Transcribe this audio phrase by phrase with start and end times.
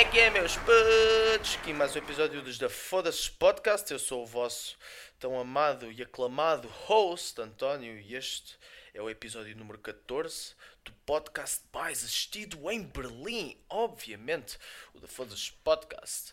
[0.00, 1.56] é que é, meus putos?
[1.56, 3.92] Aqui mais um episódio dos da Foda-se Podcast.
[3.92, 4.78] Eu sou o vosso
[5.18, 8.58] tão amado e aclamado host, António, e este
[8.94, 10.54] é o episódio número 14
[10.86, 13.58] do podcast mais assistido em Berlim.
[13.68, 14.58] Obviamente,
[14.94, 16.32] o da Foda-se Podcast.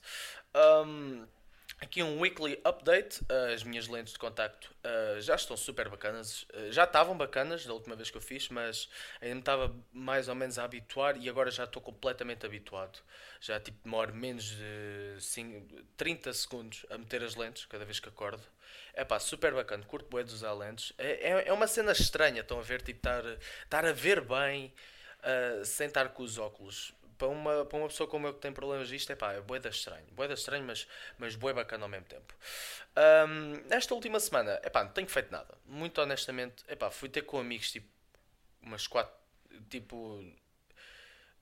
[0.55, 1.27] Um,
[1.79, 3.21] Aqui um weekly update.
[3.53, 6.41] As minhas lentes de contacto uh, já estão super bacanas.
[6.43, 8.89] Uh, já estavam bacanas da última vez que eu fiz, mas
[9.21, 12.99] ainda me estava mais ou menos a habituar e agora já estou completamente habituado.
[13.39, 18.09] Já tipo demoro menos de 5, 30 segundos a meter as lentes cada vez que
[18.09, 18.41] acordo.
[18.93, 19.83] É pá, super bacana.
[19.85, 20.93] Curto bué de usar lentes.
[20.97, 23.23] É, é, é, uma cena estranha, estão a ver, tipo, estar,
[23.63, 24.73] estar a ver bem
[25.19, 28.51] uh, sem estar com os óculos para uma, para uma pessoa como eu que tem
[28.51, 30.05] problemas disto, é pá, é boeda estranho.
[30.11, 32.33] Boeda estranho, mas, mas boé bacana ao mesmo tempo.
[32.95, 35.57] Um, nesta última semana, é pá, não tenho feito nada.
[35.65, 37.87] Muito honestamente, é pá, fui ter com amigos, tipo,
[38.61, 39.13] umas quatro,
[39.69, 40.23] tipo,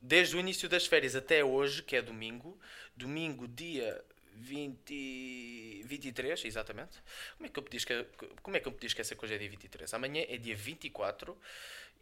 [0.01, 2.59] desde o início das férias até hoje, que é domingo.
[2.95, 4.03] Domingo, dia
[4.35, 6.99] 20, 23, exatamente.
[7.37, 8.07] Como é, que eu podia esquecer,
[8.41, 9.93] como é que eu podia esquecer que hoje é dia 23?
[9.93, 11.37] Amanhã é dia 24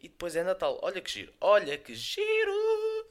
[0.00, 0.78] e depois é Natal.
[0.82, 3.08] Olha que giro, olha que giro!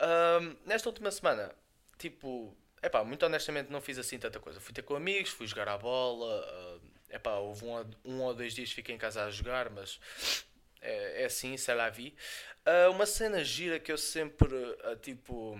[0.00, 1.54] Um, nesta última semana,
[1.98, 4.60] tipo, é pá, muito honestamente não fiz assim tanta coisa.
[4.60, 6.44] Fui ter com amigos, fui jogar à bola.
[6.76, 9.98] Uh, epá, houve um, um ou dois dias que fiquei em casa a jogar, mas
[10.80, 12.14] é, é assim, sei lá vi.
[12.66, 15.58] Uh, uma cena gira que eu sempre, uh, tipo,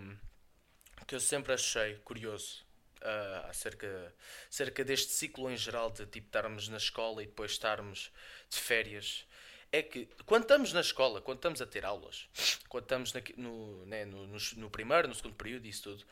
[1.07, 2.65] que eu sempre achei curioso
[3.03, 4.15] uh, acerca,
[4.49, 8.11] acerca deste ciclo em geral de tipo estarmos na escola e depois estarmos
[8.49, 9.27] de férias
[9.75, 12.29] é que quando estamos na escola, quando estamos a ter aulas,
[12.69, 16.05] quando estamos no, né, no, no, no, primeiro, no segundo período e isso tudo,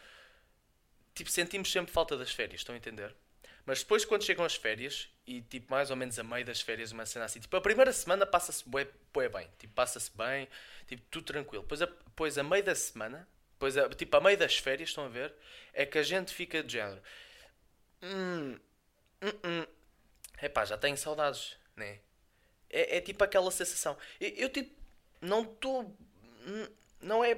[1.14, 3.14] tipo, sentimos sempre falta das férias, estão a entender?
[3.64, 6.90] Mas depois, quando chegam as férias, e tipo, mais ou menos a meio das férias,
[6.90, 10.48] uma cena assim, tipo, a primeira semana passa-se bué, bué bem, tipo, passa-se bem,
[10.88, 11.62] tipo, tudo tranquilo.
[11.62, 15.04] Depois a, depois, a meio da semana, depois a, tipo, a meio das férias, estão
[15.04, 15.32] a ver,
[15.72, 17.00] é que a gente fica de género.
[18.02, 18.58] Hum,
[19.22, 19.66] hum, hum.
[20.42, 22.00] Epá, já tenho saudades, né?
[22.72, 23.96] É, é tipo aquela sensação.
[24.18, 24.74] Eu, eu tipo,
[25.20, 25.96] não estou.
[27.00, 27.34] Não é.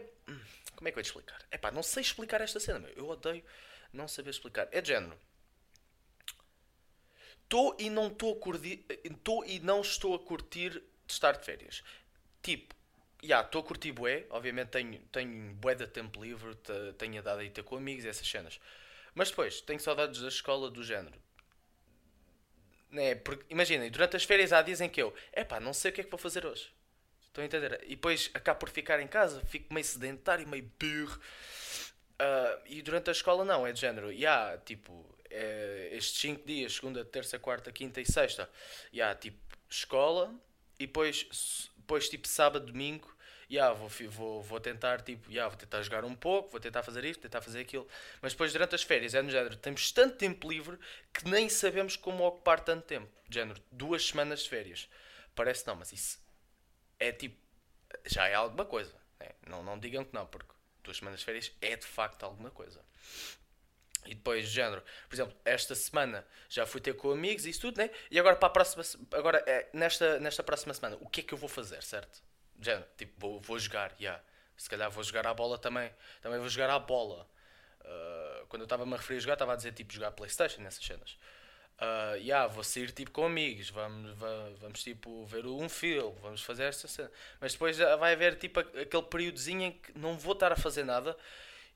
[0.77, 1.45] Como é que eu vou te explicar?
[1.51, 2.91] É pá, não sei explicar esta cena, meu.
[2.91, 3.45] Eu odeio
[3.93, 4.69] não saber explicar.
[4.71, 5.19] É de género.
[7.43, 8.85] Estou e não estou a curtir.
[9.05, 11.83] Estou e não estou a curtir de estar de férias.
[12.43, 12.75] Tipo,
[13.23, 14.27] já, yeah, estou a curtir bué.
[14.31, 16.55] Obviamente tenho, tenho bué de tempo livre.
[16.97, 18.61] Tenho a dado a ter com amigos e essas cenas.
[19.15, 21.23] Mas depois, tenho saudades da escola do género.
[22.95, 23.17] Né?
[23.17, 26.01] Porque, imaginem, durante as férias há dias em que eu, epá, não sei o que
[26.01, 26.73] é que vou fazer hoje.
[27.27, 27.81] Estão a entender?
[27.87, 31.21] E depois acabo por ficar em casa, fico meio sedentário, meio burro.
[32.15, 36.75] Uh, e durante a escola não, é de género, yeah, tipo, é, estes 5 dias,
[36.75, 38.49] segunda, terça, quarta, quinta e sexta,
[38.93, 39.37] yeah, tipo,
[39.69, 40.33] escola,
[40.79, 41.27] e depois,
[41.77, 43.13] depois tipo, sábado, domingo,
[43.51, 47.05] yeah, vou, vou, vou tentar, tipo, yeah, vou tentar jogar um pouco, vou tentar fazer
[47.05, 47.87] isto, tentar fazer aquilo.
[48.21, 50.79] Mas depois, durante as férias, é no género, temos tanto tempo livre
[51.13, 53.09] que nem sabemos como ocupar tanto tempo.
[53.31, 54.89] Género, duas semanas de férias.
[55.35, 56.25] Parece não, mas isso
[56.99, 57.37] é tipo,
[58.07, 58.95] já é alguma coisa.
[59.21, 59.31] Né?
[59.47, 62.81] Não, não digam que não, porque duas semanas de férias é de facto alguma coisa.
[64.07, 67.63] E depois, de género, por exemplo, esta semana já fui ter com amigos e isso
[67.63, 67.91] tudo, né?
[68.11, 71.33] E agora para a próxima, agora é, nesta, nesta próxima semana, o que é que
[71.33, 72.23] eu vou fazer, certo?
[72.97, 74.23] Tipo, vou, vou jogar, yeah.
[74.57, 77.29] se calhar vou jogar à bola também, também vou jogar à bola.
[77.81, 80.85] Uh, quando eu estava-me a referir a jogar, estava a dizer tipo jogar Playstation nessas
[80.85, 81.19] cenas.
[81.75, 86.43] Uh, yeah, vou sair tipo com amigos, vamos, vamos, vamos tipo ver um filme, vamos
[86.43, 87.11] fazer esta cena.
[87.41, 91.17] Mas depois vai haver tipo aquele períodozinho em que não vou estar a fazer nada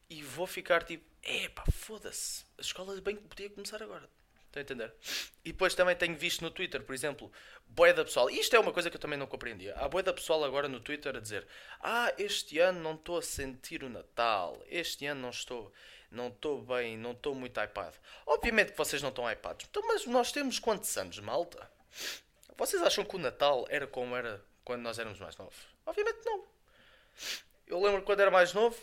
[0.08, 4.08] e vou ficar tipo, epá, foda-se, a escola bem podia começar agora.
[4.48, 4.94] Estão a entender?
[5.44, 7.30] E depois também tenho visto no Twitter, por exemplo,
[7.66, 8.30] boia da pessoal.
[8.30, 9.74] Isto é uma coisa que eu também não compreendia.
[9.76, 11.46] Há boia da pessoal agora no Twitter a dizer:
[11.80, 14.60] Ah, este ano não estou a sentir o Natal.
[14.66, 15.72] Este ano não estou.
[16.10, 17.94] Não estou bem, não estou muito hypado.
[18.26, 19.66] Obviamente que vocês não estão hypados.
[19.68, 21.70] Então, mas nós temos quantos anos, malta?
[22.56, 25.56] Vocês acham que o Natal era como era quando nós éramos mais novos?
[25.84, 26.44] Obviamente não.
[27.66, 28.76] Eu lembro quando era mais novo,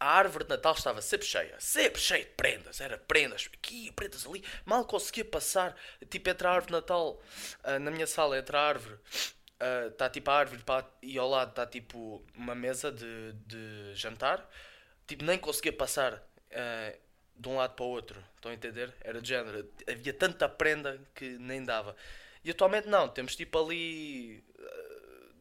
[0.00, 4.26] a árvore de Natal estava sempre cheia, sempre cheia de prendas, era prendas aqui, prendas
[4.26, 5.76] ali, mal conseguia passar,
[6.08, 7.22] tipo entre a árvore de Natal,
[7.64, 8.98] uh, na minha sala, entre a árvore,
[9.90, 10.62] está ah, uh, tipo a árvore
[11.02, 14.48] e ao lado está tipo uma mesa de, de jantar,
[15.06, 16.98] tipo nem conseguia passar uh,
[17.36, 18.94] de um lado para o outro, estão a entender?
[19.02, 21.94] Era de género, havia tanta prenda que nem dava.
[22.42, 24.42] E atualmente não, temos tipo ali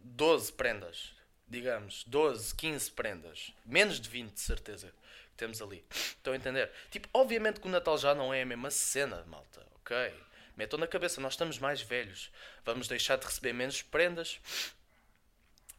[0.04, 1.14] 12 prendas,
[1.50, 5.84] digamos, 12, 15 prendas, menos de 20 de certeza que temos ali.
[5.90, 6.72] Estão a entender?
[6.92, 10.14] Tipo, obviamente que o Natal já não é a mesma cena, malta, ok?
[10.56, 12.32] Metam na cabeça, nós estamos mais velhos,
[12.66, 14.40] vamos deixar de receber menos prendas.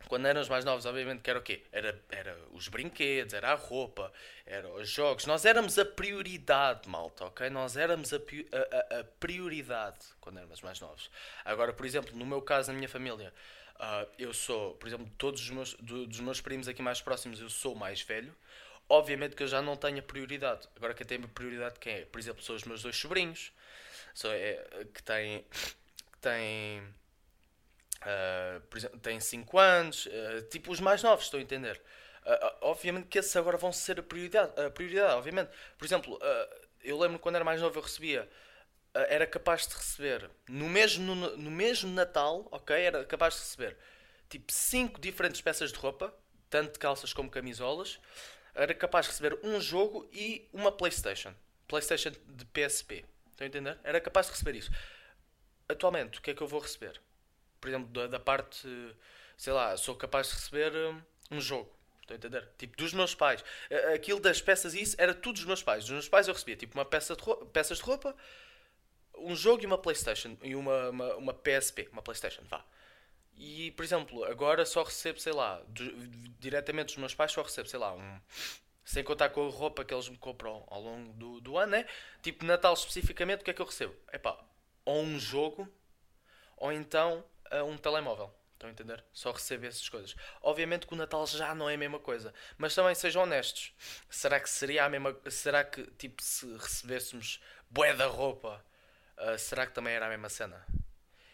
[0.09, 1.63] quando éramos mais novos, obviamente que era o quê?
[1.71, 4.13] Era, era os brinquedos, era a roupa,
[4.45, 5.27] eram os jogos.
[5.27, 7.49] Nós éramos a prioridade, malta, ok?
[7.51, 11.11] Nós éramos a, a, a prioridade quando éramos mais novos.
[11.45, 13.33] Agora, por exemplo, no meu caso, na minha família,
[13.81, 17.41] uh, eu sou, por exemplo, todos os meus, do, dos meus primos aqui mais próximos,
[17.41, 18.35] eu sou mais velho.
[18.89, 20.69] Obviamente que eu já não tenho a prioridade.
[20.77, 22.05] Agora, quem tem a prioridade, quem é?
[22.05, 23.53] Por exemplo, são os meus dois sobrinhos,
[24.25, 25.45] é, que têm.
[26.13, 26.83] Que têm
[28.01, 31.79] Uh, por exemplo, têm 5 anos, uh, tipo os mais novos, estou a entender.
[32.63, 35.51] Obviamente que esses agora vão ser a prioridade, a prioridade obviamente.
[35.77, 36.19] Por exemplo,
[36.83, 38.27] eu lembro quando era mais novo eu recebia,
[38.95, 43.77] era capaz de receber, no mesmo, no, no, mesmo Natal, ok, era capaz de receber,
[44.29, 46.13] tipo 5 diferentes peças de roupa,
[46.49, 48.01] tanto de calças como camisolas,
[48.55, 51.35] era capaz de receber um jogo e uma Playstation.
[51.69, 53.05] Playstation de PSP.
[53.31, 53.79] Estão a entender?
[53.85, 54.71] Era capaz de receber isso.
[55.69, 57.01] Atualmente, o que é que eu vou receber?
[57.61, 58.67] por exemplo, da, da parte,
[59.37, 60.73] sei lá, sou capaz de receber
[61.31, 61.71] um jogo.
[62.01, 62.49] Estou a entender?
[62.59, 63.45] Tipo, dos meus pais.
[63.95, 65.85] Aquilo das peças e isso era tudo dos meus pais.
[65.85, 68.17] Dos meus pais eu recebia tipo uma peça de roupa, peças de roupa,
[69.21, 70.37] um jogo e uma Playstation.
[70.43, 72.65] E uma, uma, uma PSP, uma Playstation, vá.
[73.37, 76.07] E, por exemplo, agora só recebo, sei lá, do,
[76.39, 78.21] diretamente dos meus pais só recebo, sei lá, um...
[78.85, 81.87] Sem contar com a roupa que eles me compram ao longo do, do ano, né?
[82.23, 83.95] Tipo, Natal especificamente, o que é que eu recebo?
[84.09, 84.39] É pá,
[84.85, 85.69] ou um jogo,
[86.57, 88.35] ou então a um telemóvel.
[88.61, 89.03] Estão a entender?
[89.11, 90.15] Só recebe essas coisas.
[90.43, 92.35] Obviamente que o Natal já não é a mesma coisa.
[92.59, 93.73] Mas também sejam honestos.
[94.11, 95.17] Será que seria a mesma.
[95.31, 97.41] Será que, tipo, se recebêssemos
[97.71, 98.63] bué da roupa,
[99.21, 100.65] uh, será que também era a mesma cena?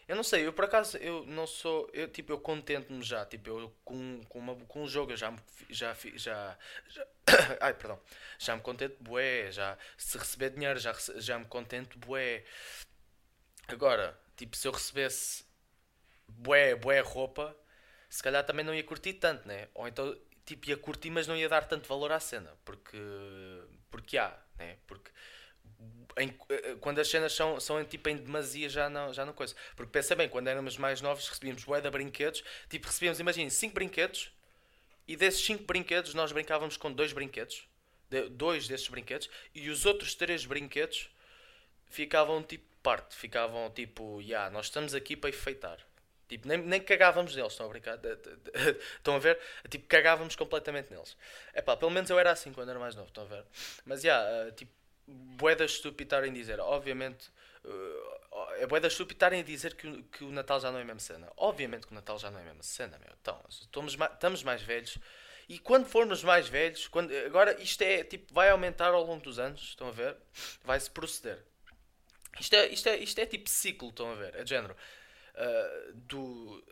[0.07, 1.89] Eu não sei, eu por acaso eu não sou.
[1.93, 3.25] Eu, tipo, eu contento-me já.
[3.25, 5.39] Tipo, eu com, com, uma, com um jogo eu já me.
[5.69, 6.57] Já, já,
[6.87, 7.07] já,
[7.59, 7.99] ai, perdão.
[8.39, 9.51] Já me contento bué.
[9.51, 12.45] Já, se receber dinheiro já, já me contento bué.
[13.67, 15.43] Agora, tipo, se eu recebesse
[16.27, 17.55] bué, bué roupa,
[18.09, 19.67] se calhar também não ia curtir tanto, né?
[19.73, 22.97] Ou então, tipo, ia curtir, mas não ia dar tanto valor à cena, porque,
[23.91, 24.77] porque há, né?
[24.87, 25.11] Porque
[26.17, 26.33] em,
[26.79, 29.55] quando as cenas são, são tipo em demasia já não, já não coisa.
[29.75, 33.73] Porque pensa bem, quando éramos mais novos recebíamos bué de brinquedos, tipo, recebíamos, imagina, 5
[33.73, 34.31] brinquedos,
[35.07, 37.67] e desses 5 brinquedos nós brincávamos com dois brinquedos,
[38.09, 41.09] de, dois desses brinquedos, e os outros três brinquedos
[41.89, 45.77] ficavam tipo parte, ficavam tipo, já, yeah, nós estamos aqui para enfeitar.
[46.27, 47.97] Tipo, nem, nem cagávamos neles, estão a brincar?
[48.97, 49.39] estão a ver?
[49.69, 51.15] Tipo, cagávamos completamente neles.
[51.53, 53.45] É pá, pelo menos eu era assim quando era mais novo, estão a ver?
[53.85, 54.71] Mas já, yeah, tipo,
[55.07, 57.29] boedas estúpidas estarem a dizer, obviamente,
[57.63, 60.85] uh, é boedas estúpidas estarem a dizer que, que o Natal já não é a
[60.85, 61.31] mesma cena.
[61.37, 63.13] Obviamente que o Natal já não é a mesma cena, meu.
[63.21, 64.97] Então, estamos, estamos mais velhos.
[65.49, 69.39] E quando formos mais velhos, quando, agora isto é tipo, vai aumentar ao longo dos
[69.39, 70.17] anos, estão a ver?
[70.63, 71.41] Vai-se proceder.
[72.39, 74.35] Isto é, isto, é, isto é tipo ciclo, estão a ver?
[74.35, 76.63] É de género uh, do,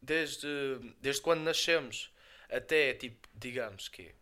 [0.00, 0.48] desde,
[1.00, 2.12] desde quando nascemos
[2.48, 4.14] até, tipo, digamos que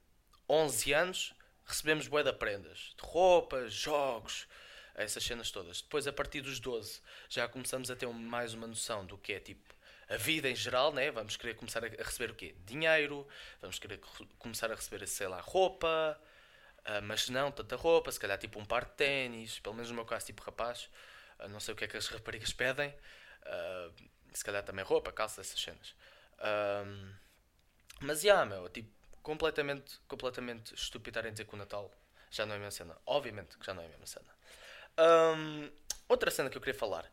[0.48, 1.34] 11 anos,
[1.70, 2.94] recebemos bué de prendas.
[2.96, 4.46] De roupas, jogos,
[4.94, 5.80] essas cenas todas.
[5.80, 9.40] Depois, a partir dos 12, já começamos a ter mais uma noção do que é,
[9.40, 9.74] tipo,
[10.08, 11.10] a vida em geral, né?
[11.10, 12.54] Vamos querer começar a receber o quê?
[12.66, 13.26] Dinheiro,
[13.60, 14.00] vamos querer
[14.38, 16.20] começar a receber, sei lá, roupa,
[16.80, 19.94] uh, mas não tanta roupa, se calhar tipo um par de ténis, pelo menos no
[19.94, 20.90] meu caso, tipo rapaz,
[21.38, 22.94] uh, não sei o que é que as raparigas pedem,
[23.40, 23.92] Uh,
[24.32, 25.94] se calhar também roupa, calça, essas cenas.
[28.00, 28.90] Mas, já, yeah, meu, tipo,
[29.22, 31.90] completamente, completamente estúpido estarem a dizer que o Natal
[32.30, 32.96] já não é a mesma cena.
[33.06, 34.26] Obviamente que já não é a mesma cena.
[34.98, 35.70] Um,
[36.08, 37.10] outra cena que eu queria falar.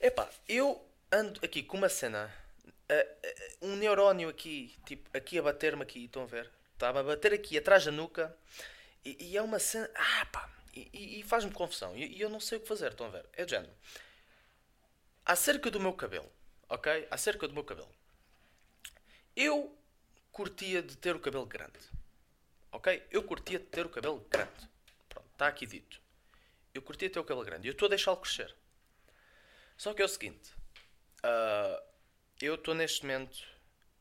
[0.00, 2.32] Epá, eu ando aqui com uma cena,
[2.66, 6.50] uh, um neurónio aqui, tipo, aqui a bater-me aqui, estão a ver?
[6.74, 8.36] Estava a bater aqui atrás da nuca
[9.04, 11.96] e, e é uma cena, ah pá, e, e faz-me confusão.
[11.96, 13.24] E, e, eu não sei o que fazer, estão a ver?
[13.34, 13.72] É de género
[15.24, 16.30] acerca do meu cabelo,
[16.68, 17.06] ok?
[17.10, 17.92] Acerca do meu cabelo.
[19.34, 19.76] Eu
[20.32, 21.78] curtia de ter o cabelo grande,
[22.72, 23.06] ok?
[23.10, 24.68] Eu curtia de ter o cabelo grande.
[25.08, 26.00] Pronto, está aqui dito.
[26.74, 28.54] Eu curtia de ter o cabelo grande e eu estou a deixá-lo crescer.
[29.76, 30.52] Só que é o seguinte,
[31.24, 31.82] uh,
[32.40, 33.46] eu estou neste momento,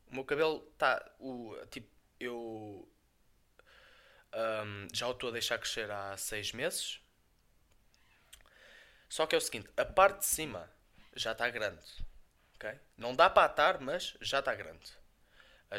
[0.07, 1.03] o meu cabelo está,
[1.69, 2.87] tipo, eu
[4.33, 7.01] um, já o estou a deixar crescer há seis meses.
[9.09, 10.71] Só que é o seguinte, a parte de cima
[11.13, 11.83] já está grande.
[12.55, 12.79] Okay?
[12.95, 15.00] Não dá para atar, mas já está grande.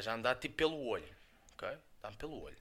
[0.01, 1.17] Já anda tipo pelo olho.
[1.55, 1.77] Okay?
[2.01, 2.57] Dá pelo olho.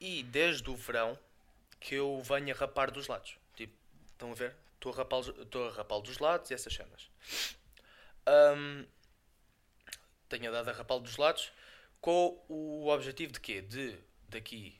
[0.00, 1.18] E desde o verão
[1.80, 3.36] que eu venho a rapar dos lados.
[3.54, 3.74] Tipo,
[4.06, 4.54] estão a ver?
[4.74, 7.10] Estou a rapar, estou a rapar dos lados e essas cenas.
[8.28, 8.86] Um,
[10.28, 11.52] tenho dado a rapar dos lados
[12.00, 13.60] com o objetivo de quê?
[13.60, 13.98] De
[14.28, 14.78] daqui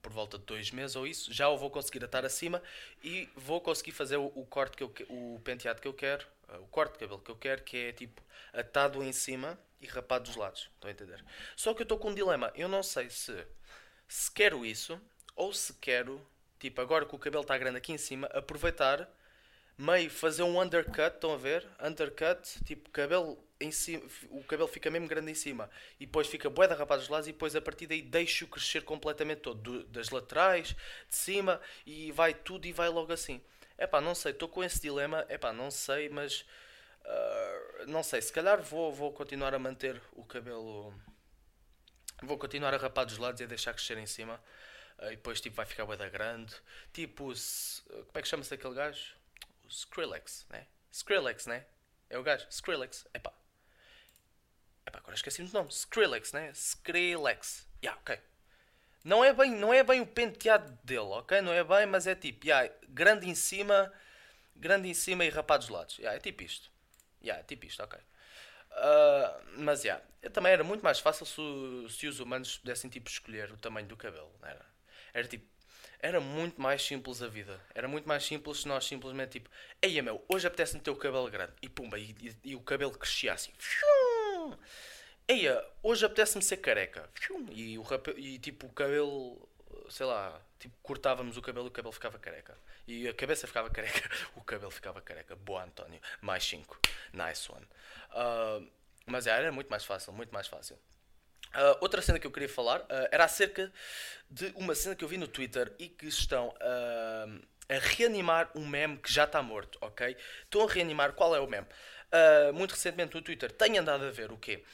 [0.00, 2.62] por volta de dois meses ou isso, já o vou conseguir atar acima
[3.02, 6.62] e vou conseguir fazer o, o corte que eu o penteado que eu quero, uh,
[6.62, 8.22] o corte de cabelo que eu quero, que é tipo
[8.52, 10.70] atado em cima, e rapado dos lados.
[10.74, 11.24] Estão a entender?
[11.56, 12.52] Só que eu estou com um dilema.
[12.54, 13.46] Eu não sei se,
[14.06, 15.00] se quero isso
[15.34, 16.20] ou se quero,
[16.58, 19.08] tipo, agora que o cabelo está grande aqui em cima, aproveitar,
[19.76, 21.14] meio fazer um undercut.
[21.14, 21.66] Estão a ver?
[21.80, 25.68] Undercut, tipo, cabelo em cima, o cabelo fica mesmo grande em cima
[25.98, 29.40] e depois fica bué de dos lados e depois a partir daí deixo crescer completamente
[29.40, 30.68] todo, do, das laterais,
[31.08, 33.40] de cima e vai tudo e vai logo assim.
[33.76, 36.44] É pá, não sei, estou com esse dilema, é pá, não sei, mas
[37.08, 40.94] uh, não sei, se calhar vou, vou continuar a manter o cabelo,
[42.22, 44.40] vou continuar a rapar dos lados e a deixar crescer em cima.
[44.98, 46.54] Uh, e depois tipo vai ficar da grande.
[46.92, 49.14] Tipo, se, como é que chama-se aquele gajo?
[49.64, 50.66] O Skrillex, né?
[50.90, 51.64] Skrillex, né?
[52.10, 53.06] É o gajo, Skrillex.
[53.14, 53.32] Epá,
[54.88, 55.68] Epá, agora esqueci o nome.
[55.68, 56.50] Skrillex, né?
[56.52, 57.66] Skrillex.
[57.82, 58.18] Yeah, ok.
[59.04, 61.40] Não é, bem, não é bem o penteado dele, ok?
[61.40, 63.92] Não é bem, mas é tipo, yeah, grande em cima,
[64.56, 65.98] grande em cima e rapado dos lados.
[65.98, 66.70] Yeah, é tipo isto.
[67.22, 67.98] Yeah, tipo isto, ok.
[68.70, 71.42] Uh, mas yeah, também era muito mais fácil se,
[71.96, 74.32] se os humanos pudessem tipo escolher o tamanho do cabelo.
[74.42, 74.66] Era,
[75.12, 75.46] era tipo,
[76.00, 77.60] era muito mais simples a vida.
[77.74, 79.50] Era muito mais simples se nós simplesmente tipo,
[79.82, 81.52] eia meu, hoje apetece-me ter o cabelo grande.
[81.62, 83.52] E pumba, e, e, e o cabelo crescia assim.
[85.26, 87.08] Eia, hoje apetece-me ser careca.
[87.50, 87.84] E, o
[88.16, 89.48] e tipo o cabelo,
[89.90, 92.56] sei lá, tipo cortávamos o cabelo e o cabelo ficava careca.
[92.86, 95.36] E a cabeça ficava careca, o cabelo ficava careca.
[95.36, 96.00] Boa, António.
[96.20, 96.78] Mais 5.
[97.12, 97.66] Nice one.
[98.12, 98.68] Uh,
[99.06, 100.76] mas é, era muito mais fácil, muito mais fácil.
[101.48, 103.72] Uh, outra cena que eu queria falar uh, era acerca
[104.30, 108.98] de uma cena que eu vi no Twitter e que estão a reanimar um meme
[108.98, 110.16] que já está morto, ok?
[110.44, 111.66] Estão a reanimar qual é o meme?
[112.54, 114.64] muito recentemente no Twitter, tenho andado a ver o quê?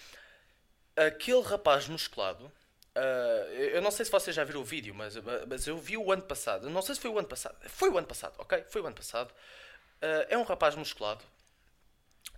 [0.96, 2.52] Aquele rapaz musculado.
[2.96, 5.16] Uh, eu não sei se vocês já viram o vídeo, mas,
[5.48, 6.70] mas eu vi o ano passado.
[6.70, 7.56] Não sei se foi o ano passado.
[7.68, 8.64] Foi o ano passado, ok?
[8.68, 9.30] Foi o ano passado.
[10.00, 11.24] Uh, é um rapaz musculado.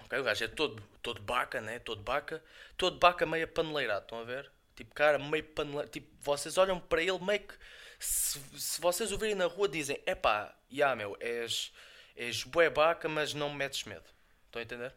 [0.05, 1.79] Ok, o gajo é todo, todo baca, né?
[1.79, 2.43] Todo baca.
[2.77, 4.51] Todo baca meio paneleirado, estão a ver?
[4.75, 5.91] Tipo, cara, meio paneleirado.
[5.91, 7.55] Tipo, vocês olham para ele meio que.
[7.99, 11.73] Se, se vocês o virem na rua, dizem: Epá, já yeah, meu, és,
[12.15, 14.05] és bué baca, mas não me metes medo.
[14.47, 14.95] Estão a entender?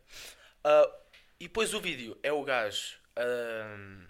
[0.64, 0.94] Uh,
[1.40, 2.98] e depois o vídeo é o gajo.
[3.18, 4.08] Uh,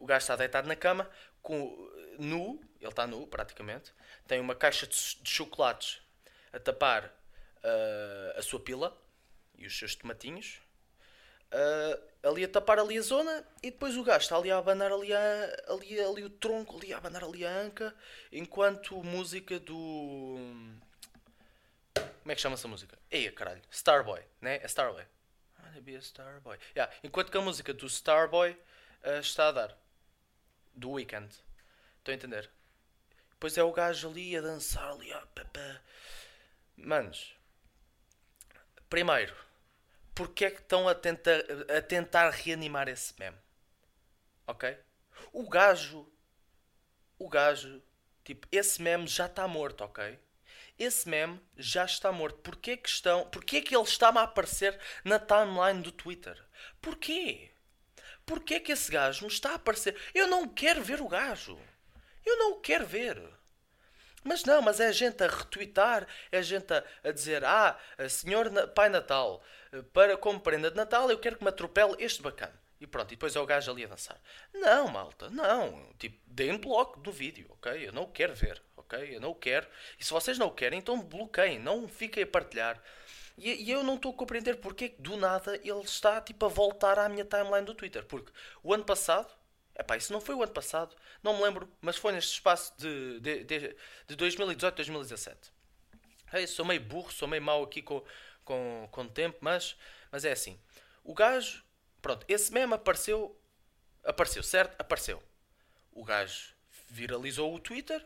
[0.00, 1.08] o gajo está deitado na cama,
[1.40, 1.88] com,
[2.18, 3.92] nu, ele está nu praticamente.
[4.26, 6.00] Tem uma caixa de, de chocolates
[6.52, 8.96] a tapar uh, a sua pila
[9.56, 10.60] e os seus tomatinhos.
[11.52, 14.92] Uh, ali a tapar ali a zona e depois o gajo está ali a abanar
[14.92, 17.94] ali, a, ali, ali o tronco, ali a abanar ali a anca,
[18.32, 20.38] enquanto música do
[22.30, 22.96] como é que chama essa música?
[23.10, 23.60] Eia, caralho.
[23.70, 24.60] Starboy, né?
[24.62, 25.04] É Starboy.
[25.76, 26.58] I be a Starboy.
[26.76, 26.92] Yeah.
[27.02, 28.52] Enquanto que a música do Starboy
[29.04, 29.78] uh, está a dar.
[30.74, 31.34] Do Weekend.
[31.98, 32.50] Estão a entender?
[33.30, 35.12] Depois é o gajo ali a dançar ali.
[35.12, 35.26] Ah,
[36.76, 37.34] Manos.
[38.88, 39.34] Primeiro.
[40.14, 41.40] Porquê é que estão a tentar,
[41.76, 43.38] a tentar reanimar esse meme?
[44.46, 44.76] Ok?
[45.32, 46.06] O gajo.
[47.18, 47.82] O gajo.
[48.24, 50.18] Tipo, esse meme já está morto, ok?
[50.80, 52.38] esse meme já está morto.
[52.38, 56.42] Porquê que, estão, porquê que ele está-me a aparecer na timeline do Twitter?
[56.80, 57.49] Porquê?
[58.26, 59.96] Porquê que esse gajo me está a aparecer?
[60.14, 61.58] Eu não quero ver o gajo.
[62.24, 63.20] Eu não o quero ver.
[64.22, 68.90] Mas não, mas é gente a retweetar, é gente a, a dizer: Ah, senhor Pai
[68.90, 69.42] Natal,
[69.92, 72.60] para como prenda de Natal eu quero que me atropele este bacana.
[72.78, 74.20] E pronto, e depois é o gajo ali a dançar.
[74.54, 75.92] Não, malta, não.
[75.98, 77.88] Tipo, deem bloco do vídeo, ok?
[77.88, 79.16] Eu não o quero ver ok?
[79.16, 79.66] Eu não o quero.
[79.98, 82.82] E se vocês não o querem, então bloqueiem, não fiquem a partilhar.
[83.40, 86.98] E, e eu não estou a compreender porque do nada ele está tipo a voltar
[86.98, 88.04] à minha timeline do Twitter.
[88.04, 88.30] Porque
[88.62, 89.32] o ano passado,
[89.74, 93.18] epá, isso não foi o ano passado, não me lembro, mas foi neste espaço de,
[93.20, 93.76] de, de,
[94.08, 95.52] de 2018, 2017.
[96.32, 98.04] Hey, sou meio burro, sou meio mau aqui com,
[98.44, 99.74] com, com o tempo, mas,
[100.12, 100.60] mas é assim.
[101.02, 101.64] O gajo,
[102.02, 103.34] pronto, esse meme apareceu,
[104.04, 104.78] apareceu, certo?
[104.78, 105.22] Apareceu.
[105.92, 106.54] O gajo
[106.90, 108.04] viralizou o Twitter,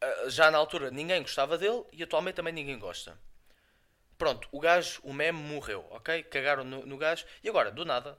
[0.00, 3.18] ah, já na altura ninguém gostava dele e atualmente também ninguém gosta.
[4.22, 6.22] Pronto, o gajo, o meme morreu, ok?
[6.22, 8.16] Cagaram no, no gajo e agora, do nada,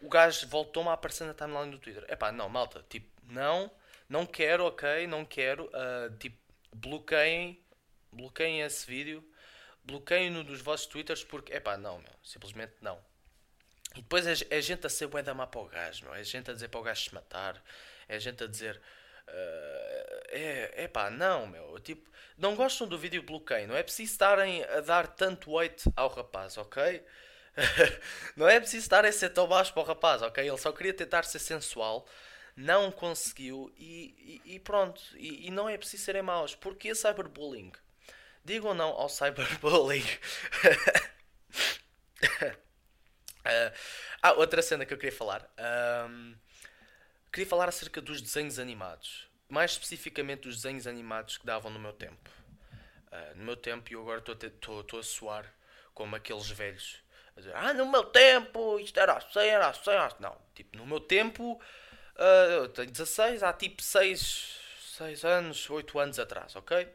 [0.00, 2.06] o gajo voltou-me a aparecer na timeline do Twitter.
[2.08, 3.70] Epá, não, malta, tipo, não,
[4.08, 5.06] não quero, ok?
[5.06, 6.38] Não quero, uh, tipo,
[6.72, 7.62] bloqueiem,
[8.10, 9.22] bloqueiem esse vídeo,
[9.84, 12.98] bloqueiem no dos vossos Twitters porque, epá, não, meu, simplesmente não.
[13.94, 16.14] E depois é, é gente a ser bué da má para o gajo, meu.
[16.14, 17.62] É gente a dizer para o gajo se matar,
[18.08, 18.80] é gente a dizer
[19.28, 21.78] Uh, é, é pá, não, meu.
[21.80, 23.68] Tipo, não gostam do vídeo bloqueio.
[23.68, 27.04] Não é preciso estarem a dar tanto weight ao rapaz, ok?
[28.36, 30.46] não é preciso estarem a ser tão baixo para o rapaz, ok?
[30.46, 32.06] Ele só queria tentar ser sensual,
[32.56, 35.02] não conseguiu e, e, e pronto.
[35.16, 36.54] E, e, não é preciso serem maus.
[36.54, 37.72] Porquê cyberbullying?
[38.44, 40.06] Digam não ao cyberbullying.
[44.24, 45.48] Uh, outra cena que eu queria falar.
[46.08, 46.34] Um,
[47.32, 49.28] queria falar acerca dos desenhos animados.
[49.48, 52.30] Mais especificamente dos desenhos animados que davam no meu tempo.
[53.10, 55.52] Uh, no meu tempo, e eu agora estou a suar
[55.94, 57.02] como aqueles velhos.
[57.36, 59.90] A dizer, ah, no meu tempo, isto era assim, era assim.
[59.90, 60.16] Era assim.
[60.20, 61.60] Não, tipo, no meu tempo,
[62.16, 64.58] uh, eu tenho 16, há tipo 6,
[64.96, 66.88] 6 anos, 8 anos atrás, ok?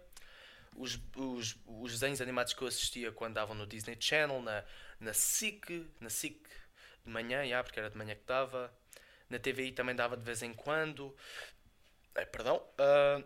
[0.75, 4.63] Os, os, os desenhos animados que eu assistia quando davam no Disney Channel, na,
[4.99, 6.47] na SIC, na SIC
[7.05, 8.73] de manhã, já, porque era de manhã que dava.
[9.29, 11.15] Na TVI também dava de vez em quando.
[12.31, 12.57] Perdão.
[12.79, 13.23] Uh,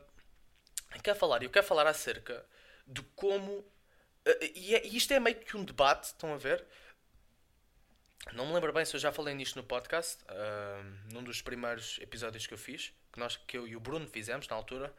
[1.03, 2.45] quero falar, eu quero falar acerca
[2.87, 3.51] de como.
[3.51, 6.65] Uh, e, é, e isto é meio que um debate, estão a ver?
[8.33, 11.97] Não me lembro bem se eu já falei nisto no podcast, uh, num dos primeiros
[11.99, 14.93] episódios que eu fiz, que, nós, que eu e o Bruno fizemos na altura.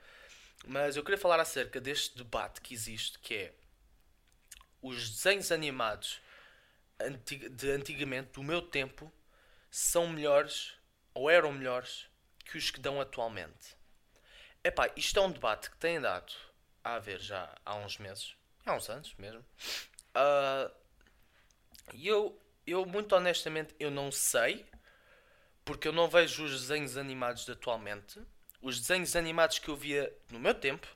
[0.66, 3.54] Mas eu queria falar acerca deste debate que existe, que é
[4.82, 6.20] os desenhos animados
[7.50, 9.10] de antigamente, do meu tempo,
[9.70, 10.74] são melhores
[11.20, 12.08] ou eram melhores
[12.46, 13.76] que os que dão atualmente.
[14.64, 16.32] Epá, isto é um debate que tem dado
[16.82, 18.34] a haver já há uns meses,
[18.64, 19.44] há uns anos mesmo.
[20.16, 20.74] Uh,
[21.92, 24.64] e eu, eu, muito honestamente, eu não sei,
[25.62, 28.18] porque eu não vejo os desenhos animados de atualmente.
[28.62, 30.88] Os desenhos animados que eu via no meu tempo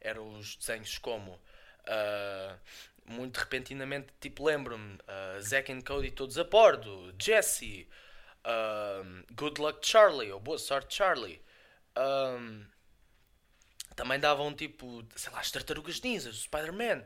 [0.00, 2.58] eram os desenhos como uh,
[3.04, 7.86] muito repentinamente, tipo, lembro-me, uh, Zack and Cody todos a bordo, Jesse,
[8.46, 11.42] uh, Good Luck Charlie, ou Boa Sorte Charlie.
[11.98, 12.64] Um,
[13.94, 17.04] também davam tipo, sei lá, as Tartarugas Ninjas, o Spider-Man,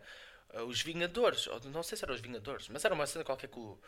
[0.55, 3.49] uh, os Vingadores, ou, não sei se eram os Vingadores, mas era uma cena qualquer
[3.49, 3.79] com,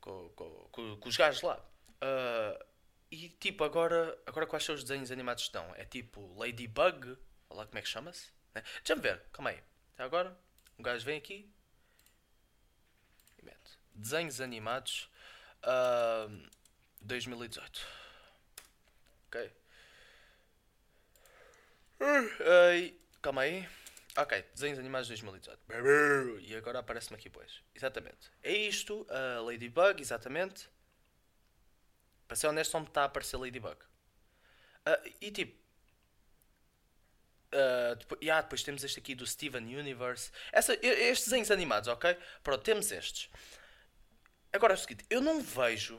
[0.00, 1.56] com, com, com, os gajos lá.
[2.02, 2.64] Uh,
[3.10, 5.74] e tipo, agora, agora quais são os desenhos animados que estão?
[5.76, 7.16] É tipo Ladybug,
[7.50, 8.30] olha lá como é que chama-se.
[8.54, 8.62] Né?
[8.78, 9.62] Deixa-me ver, calma aí.
[9.98, 10.36] Agora
[10.78, 11.50] um gajo vem aqui
[13.36, 15.10] e mete desenhos animados
[15.64, 16.48] uh,
[17.02, 17.86] 2018.
[19.26, 19.52] Ok.
[22.00, 23.68] Uh, calma aí.
[24.16, 25.60] Ok, desenhos animados 2018.
[26.40, 27.62] E agora aparece-me aqui, pois.
[27.74, 28.30] Exatamente.
[28.42, 30.68] É isto, a Ladybug, exatamente.
[32.26, 33.76] Para ser honesto, só me está a aparecer Ladybug.
[34.86, 35.58] Uh, e tipo,
[37.48, 40.30] Uh, depois, yeah, depois temos este aqui do Steven Universe.
[40.52, 42.16] Essa, estes desenhos animados, ok?
[42.42, 43.30] Pronto, temos estes.
[44.52, 45.98] Agora é o seguinte, eu não vejo.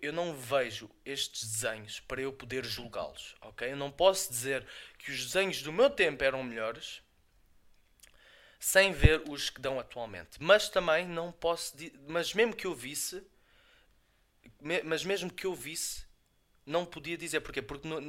[0.00, 3.72] Eu não vejo estes desenhos para eu poder julgá-los, ok?
[3.72, 4.66] Eu não posso dizer
[4.98, 7.02] que os desenhos do meu tempo eram melhores
[8.58, 10.38] sem ver os que dão atualmente.
[10.40, 11.74] Mas também não posso.
[12.06, 13.22] Mas mesmo que eu visse.
[14.84, 16.04] Mas mesmo que eu visse,
[16.66, 17.62] não podia dizer porquê.
[17.62, 18.00] Porque no,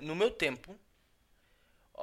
[0.00, 0.78] no meu tempo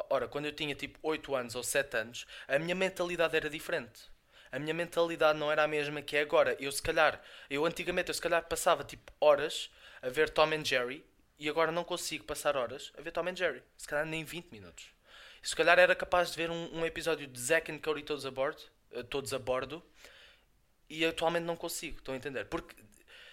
[0.10, 4.04] Ora, quando eu tinha tipo 8 anos ou 7 anos, a minha mentalidade era diferente.
[4.52, 6.56] A minha mentalidade não era a mesma que é agora.
[6.60, 9.70] Eu se calhar, eu antigamente eu se calhar passava tipo horas
[10.02, 11.06] a ver Tom and Jerry
[11.38, 13.64] e agora não consigo passar horas a ver Tom and Jerry.
[13.78, 14.90] Se calhar nem 20 minutos.
[15.42, 18.32] Se calhar era capaz de ver um, um episódio de Zack and Cody todos a
[18.32, 19.82] bordo, eh, todos a bordo
[20.90, 21.98] e atualmente não consigo.
[22.00, 22.46] Estão a entender?
[22.46, 22.76] Porque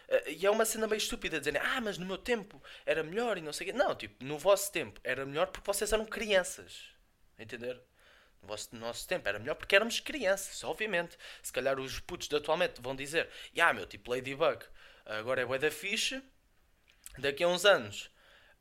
[0.09, 3.37] Uh, e é uma cena meio estúpida dizerem, ah, mas no meu tempo era melhor
[3.37, 3.77] e não sei o quê.
[3.77, 6.91] Não, tipo, no vosso tempo era melhor porque vocês eram crianças.
[7.39, 7.81] Entender?
[8.47, 11.17] No, nosso tempo era melhor porque éramos crianças, obviamente.
[11.43, 13.29] Se calhar os putos de atualmente vão dizer,
[13.61, 14.65] ah, meu, tipo, Ladybug
[15.05, 16.23] agora é bué da fixe.
[17.19, 18.11] Daqui a uns anos,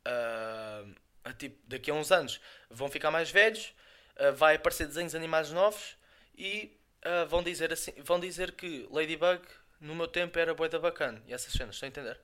[0.07, 3.73] uh, tipo, daqui a uns anos vão ficar mais velhos,
[4.17, 5.97] uh, vai aparecer desenhos animados novos
[6.37, 9.45] e uh, vão dizer assim, vão dizer que Ladybug
[9.81, 11.21] no meu tempo era bué da bacana.
[11.27, 12.19] E essas cenas, estão a entender?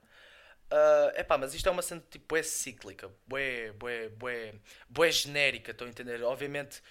[0.71, 4.53] Uh, epá, mas isto é uma cena tipo é cíclica, bué, bué, bué,
[4.87, 6.23] bué genérica, estão a entender?
[6.23, 6.81] Obviamente,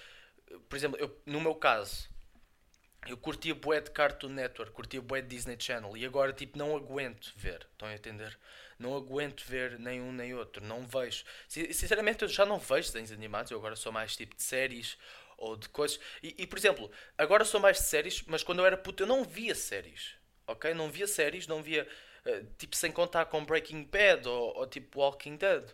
[0.69, 2.09] por exemplo, eu, no meu caso,
[3.07, 6.77] eu curtia bué de Cartoon Network, curtia bué de Disney Channel e agora tipo não
[6.77, 8.39] aguento ver, estão a entender?
[8.79, 11.25] Não aguento ver nenhum nem outro, não vejo.
[11.49, 14.97] Sinceramente eu já não vejo desenhos animados, eu agora sou mais tipo de séries
[15.37, 16.01] ou de coisas.
[16.23, 19.07] E, e por exemplo, agora sou mais de séries, mas quando eu era puto eu
[19.07, 20.75] não via séries ok?
[20.75, 21.87] Não via séries, não via,
[22.27, 25.65] uh, tipo, sem contar com Breaking Bad ou, ou, tipo Walking Dead,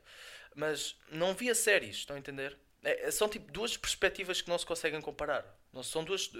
[0.55, 2.57] mas não via séries, estão a entender?
[2.83, 5.45] É, é, são tipo duas perspectivas que não se conseguem comparar.
[5.73, 6.31] Não, são duas,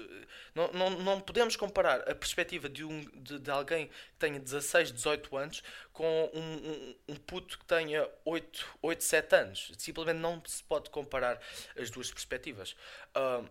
[0.55, 4.93] não, não, não podemos comparar a perspectiva de, um, de, de alguém que tenha 16,
[4.93, 9.73] 18 anos com um, um, um, puto que tenha 8, 8, 7 anos.
[9.77, 11.41] Simplesmente não se pode comparar
[11.77, 12.75] as duas perspectivas.
[13.15, 13.47] Uh,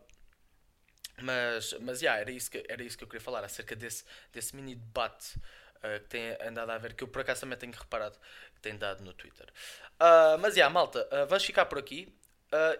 [1.22, 4.56] mas, mas yeah, era, isso que, era isso que eu queria falar, acerca desse, desse
[4.56, 5.38] mini debate
[5.78, 8.18] uh, que tem andado a ver, que eu por acaso também tenho reparado
[8.54, 9.48] que tem dado no Twitter.
[9.96, 12.14] Uh, mas yeah, malta, uh, vamos ficar por aqui.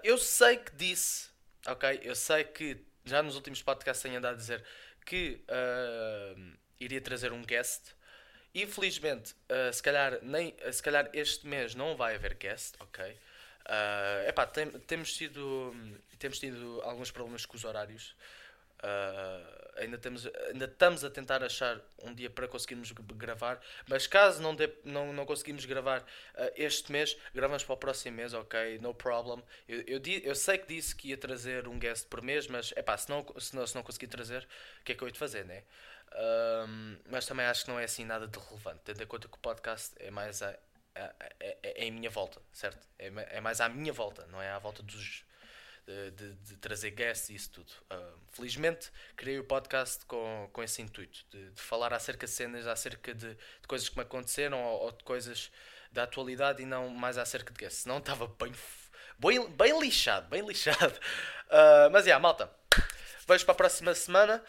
[0.04, 1.30] Eu sei que disse,
[1.68, 2.00] ok?
[2.04, 4.64] Eu sei que já nos últimos podcasts tenho andado a dizer
[5.06, 5.42] que
[6.80, 7.94] iria trazer um guest.
[8.54, 13.04] Infelizmente, uh, se, calhar, nem, se calhar este mês não vai haver guest, ok?
[13.06, 15.76] Uh, epá, tem, temos, tido,
[16.18, 18.16] temos tido alguns problemas com os horários.
[18.86, 24.40] Uh, ainda, temos, ainda estamos a tentar achar um dia para conseguirmos gravar, mas caso
[24.42, 28.78] não, dê, não, não conseguimos gravar uh, este mês, gravamos para o próximo mês, ok?
[28.78, 29.44] No problem.
[29.68, 32.96] Eu, eu, eu, sei que disse que ia trazer um guest por mês, mas epá,
[32.96, 34.48] se, não, se, não, se não conseguir trazer,
[34.82, 35.64] o que é que eu ia fazer, né?
[36.12, 39.36] Uh, mas também acho que não é assim nada de relevante, tendo em conta que
[39.36, 40.56] o podcast é mais a,
[40.94, 42.88] é, é em minha volta, certo?
[43.00, 45.25] É, é mais à minha volta, não é à volta dos
[45.88, 47.72] de, de, trazer guests e isso tudo.
[47.92, 52.66] Uh, felizmente criei o podcast com, com esse intuito, de, de falar acerca de cenas,
[52.66, 55.52] acerca de, de coisas que me aconteceram ou, ou, de coisas
[55.92, 57.84] da atualidade e não mais acerca de guests.
[57.84, 58.54] Senão estava bem,
[59.20, 61.00] bem, bem lixado, bem lixado.
[61.48, 62.50] Uh, mas é, yeah, malta.
[63.28, 64.44] Vejo para a próxima semana.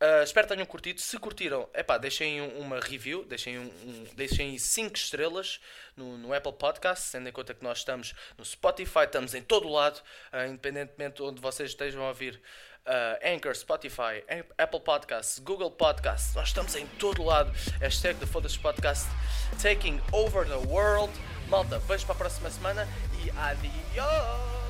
[0.00, 1.00] Uh, espero que tenham curtido.
[1.00, 5.58] Se curtiram, epá, deixem uma review, deixem 5 um, um, deixem cinco estrelas
[5.96, 9.68] no, no Apple Podcast, tendo em conta que nós estamos no Spotify, estamos em todo
[9.68, 10.00] lado,
[10.32, 12.40] uh, independentemente de onde vocês estejam a ouvir.
[12.86, 14.22] Uh, Anchor, Spotify,
[14.56, 17.50] Apple Podcasts, Google Podcasts, nós estamos em todo lado.
[17.80, 19.08] Hashtag the Foda-se Podcast
[19.60, 21.12] taking over the world.
[21.48, 22.86] Malta, vejo para a próxima semana
[23.24, 24.65] e adiós!